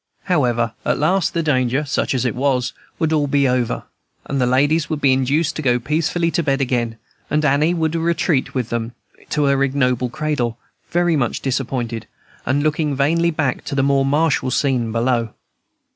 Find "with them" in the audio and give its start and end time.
8.55-8.93